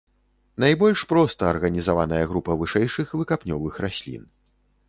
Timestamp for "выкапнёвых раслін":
3.21-4.29